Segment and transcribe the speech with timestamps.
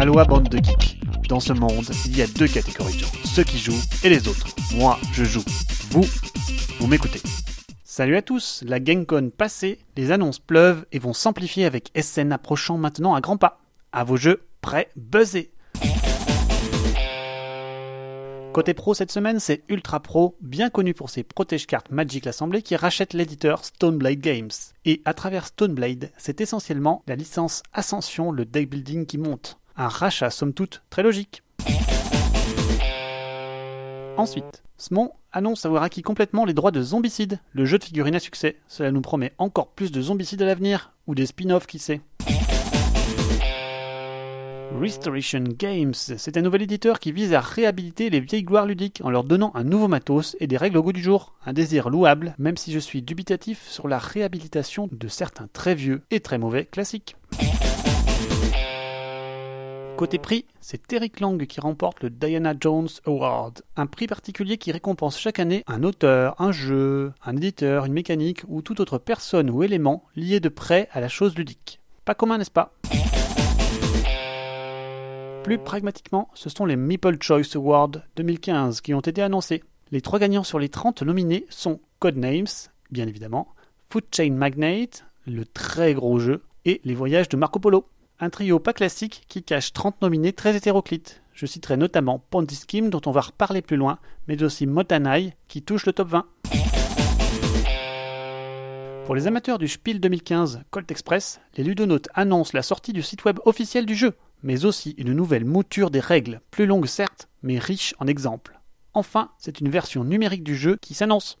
[0.00, 0.98] Aloha bande de geeks.
[1.28, 4.28] Dans ce monde, il y a deux catégories de gens, ceux qui jouent et les
[4.28, 4.46] autres.
[4.74, 5.44] Moi, je joue.
[5.90, 6.06] Vous,
[6.78, 7.20] vous m'écoutez.
[7.84, 12.78] Salut à tous, la GameCon passée, les annonces pleuvent et vont s'amplifier avec SN approchant
[12.78, 13.60] maintenant à grands pas.
[13.92, 15.52] À vos jeux, prêts, buzzés.
[18.54, 22.74] Côté pro cette semaine, c'est Ultra Pro, bien connu pour ses protège-cartes Magic l'Assemblée, qui
[22.74, 24.50] rachète l'éditeur Stoneblade Games.
[24.86, 29.59] Et à travers Stoneblade, c'est essentiellement la licence Ascension, le deck building qui monte.
[29.76, 31.42] Un rachat somme toute très logique.
[34.16, 38.20] Ensuite, Smon annonce avoir acquis complètement les droits de Zombicide, le jeu de figurines à
[38.20, 38.56] succès.
[38.68, 42.00] Cela nous promet encore plus de Zombicide à l'avenir, ou des spin-offs qui sait.
[44.78, 49.10] Restoration Games, c'est un nouvel éditeur qui vise à réhabiliter les vieilles gloires ludiques en
[49.10, 51.34] leur donnant un nouveau matos et des règles au goût du jour.
[51.44, 56.02] Un désir louable, même si je suis dubitatif sur la réhabilitation de certains très vieux
[56.10, 57.16] et très mauvais classiques.
[60.00, 64.72] Côté prix, c'est Eric Lang qui remporte le Diana Jones Award, un prix particulier qui
[64.72, 69.50] récompense chaque année un auteur, un jeu, un éditeur, une mécanique ou toute autre personne
[69.50, 71.80] ou élément lié de près à la chose ludique.
[72.06, 72.72] Pas commun, n'est-ce pas?
[75.44, 79.62] Plus pragmatiquement, ce sont les Meeple Choice Awards 2015 qui ont été annoncés.
[79.90, 82.46] Les trois gagnants sur les 30 nominés sont Codenames,
[82.90, 83.48] bien évidemment,
[83.90, 87.84] Food Chain Magnate, le très gros jeu, et Les Voyages de Marco Polo.
[88.22, 91.22] Un trio pas classique qui cache 30 nominés très hétéroclites.
[91.32, 95.86] Je citerai notamment Ponzi dont on va reparler plus loin, mais aussi Motanai qui touche
[95.86, 96.26] le top 20.
[99.06, 103.24] Pour les amateurs du Spiel 2015 Colt Express, les ludonautes annoncent la sortie du site
[103.24, 107.58] web officiel du jeu, mais aussi une nouvelle mouture des règles, plus longue certes, mais
[107.58, 108.60] riche en exemples.
[108.92, 111.38] Enfin, c'est une version numérique du jeu qui s'annonce.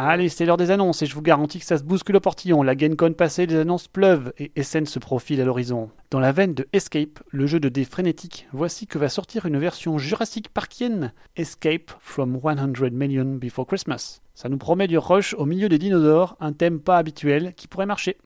[0.00, 2.62] Allez, c'est l'heure des annonces et je vous garantis que ça se bouscule au portillon.
[2.62, 5.90] La GameCon passée, les annonces pleuvent et SN se profile à l'horizon.
[6.12, 9.58] Dans la veine de Escape, le jeu de dés frénétique, voici que va sortir une
[9.58, 14.20] version Jurassic Parkienne, Escape from 100 Million Before Christmas.
[14.36, 17.84] Ça nous promet du rush au milieu des dinosaures, un thème pas habituel qui pourrait
[17.84, 18.18] marcher.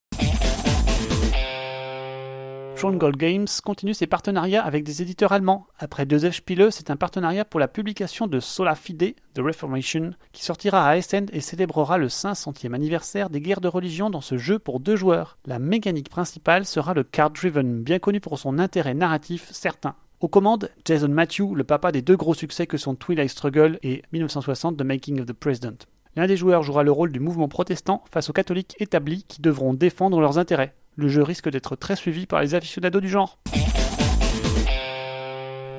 [2.82, 5.69] Stronghold Games continue ses partenariats avec des éditeurs allemands.
[5.78, 10.44] Après 2F Spiele, c'est un partenariat pour la publication de Sola Fide, The Reformation, qui
[10.44, 14.59] sortira à Essen et célébrera le 500e anniversaire des guerres de religion dans ce jeu
[14.59, 15.38] pour deux joueurs.
[15.47, 19.94] La mécanique principale sera le card driven, bien connu pour son intérêt narratif certain.
[20.19, 24.03] Aux commandes, Jason Matthew, le papa des deux gros succès que sont Twilight Struggle et
[24.12, 25.87] 1960 The Making of the President.
[26.16, 29.72] L'un des joueurs jouera le rôle du mouvement protestant face aux catholiques établis qui devront
[29.72, 33.38] défendre leurs intérêts le jeu risque d'être très suivi par les aficionados du genre.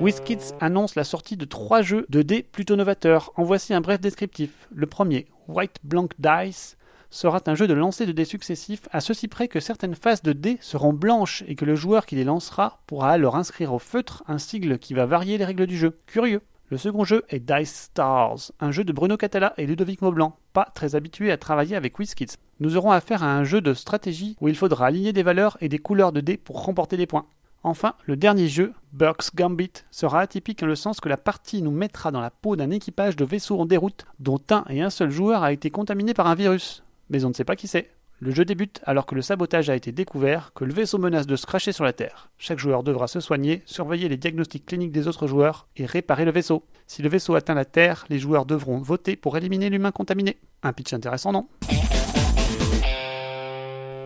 [0.00, 3.32] WizKids annonce la sortie de trois jeux de dés plutôt novateurs.
[3.36, 4.68] En voici un bref descriptif.
[4.74, 6.76] Le premier, White Blank Dice,
[7.10, 10.32] sera un jeu de lancer de dés successifs à ceci près que certaines phases de
[10.32, 14.24] dés seront blanches et que le joueur qui les lancera pourra alors inscrire au feutre
[14.26, 15.96] un sigle qui va varier les règles du jeu.
[16.06, 16.42] Curieux.
[16.70, 20.70] Le second jeu est Dice Stars, un jeu de Bruno Catala et Ludovic Maublanc, pas
[20.74, 22.38] très habitués à travailler avec WizKids.
[22.58, 25.68] Nous aurons affaire à un jeu de stratégie où il faudra aligner des valeurs et
[25.68, 27.26] des couleurs de dés pour remporter des points.
[27.64, 31.70] Enfin, le dernier jeu, Burke's Gambit, sera atypique en le sens que la partie nous
[31.70, 35.10] mettra dans la peau d'un équipage de vaisseaux en déroute dont un et un seul
[35.10, 36.82] joueur a été contaminé par un virus.
[37.10, 37.90] Mais on ne sait pas qui c'est.
[38.24, 41.36] Le jeu débute alors que le sabotage a été découvert, que le vaisseau menace de
[41.36, 42.30] se cracher sur la Terre.
[42.38, 46.30] Chaque joueur devra se soigner, surveiller les diagnostics cliniques des autres joueurs et réparer le
[46.30, 46.64] vaisseau.
[46.86, 50.38] Si le vaisseau atteint la Terre, les joueurs devront voter pour éliminer l'humain contaminé.
[50.62, 51.48] Un pitch intéressant, non?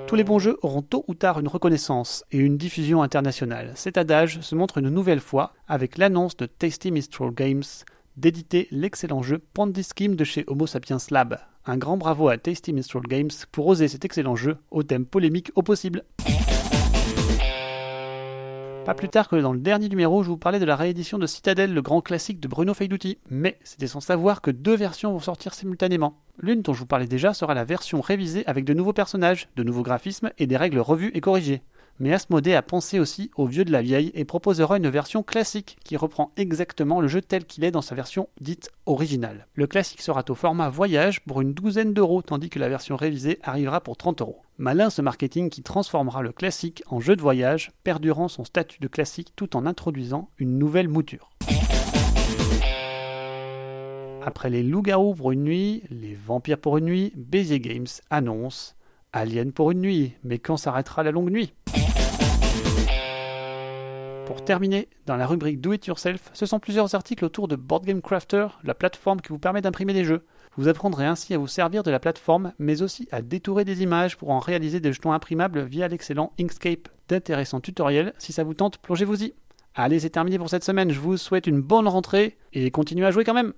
[0.09, 3.71] Tous les bons jeux auront tôt ou tard une reconnaissance et une diffusion internationale.
[3.77, 7.63] Cet adage se montre une nouvelle fois avec l'annonce de Tasty Mistral Games
[8.17, 11.39] d'éditer l'excellent jeu Pondy Scheme de chez Homo Sapiens Lab.
[11.71, 15.53] Un grand bravo à Tasty Minstrel Games pour oser cet excellent jeu au thème polémique
[15.55, 16.03] au possible.
[18.87, 21.27] Pas plus tard que dans le dernier numéro, je vous parlais de la réédition de
[21.27, 23.19] Citadel, le grand classique de Bruno Feiduti.
[23.29, 26.23] Mais c'était sans savoir que deux versions vont sortir simultanément.
[26.39, 29.63] L'une dont je vous parlais déjà sera la version révisée avec de nouveaux personnages, de
[29.63, 31.61] nouveaux graphismes et des règles revues et corrigées
[32.01, 35.77] mais Asmodée a pensé aussi au vieux de la vieille et proposera une version classique
[35.85, 39.47] qui reprend exactement le jeu tel qu'il est dans sa version dite originale.
[39.55, 43.39] Le classique sera au format voyage pour une douzaine d'euros tandis que la version révisée
[43.43, 44.43] arrivera pour 30 euros.
[44.59, 48.89] Malin ce marketing qui transformera le classique en jeu de voyage, perdurant son statut de
[48.89, 51.31] classique tout en introduisant une nouvelle mouture.
[54.25, 58.77] Après les loups-garous pour une nuit, les vampires pour une nuit, Bézier Games annonce
[59.13, 61.55] Alien pour une nuit, mais quand s'arrêtera la longue nuit?
[64.29, 67.87] Pour terminer, dans la rubrique Do It Yourself, ce sont plusieurs articles autour de Board
[67.87, 70.27] Game Crafter, la plateforme qui vous permet d'imprimer des jeux.
[70.59, 74.19] Vous apprendrez ainsi à vous servir de la plateforme, mais aussi à détourer des images
[74.19, 76.91] pour en réaliser des jetons imprimables via l'excellent Inkscape.
[77.09, 79.33] D'intéressants tutoriels, si ça vous tente, plongez-vous-y.
[79.75, 83.11] Allez, c'est terminé pour cette semaine, je vous souhaite une bonne rentrée et continuez à
[83.11, 83.55] jouer quand même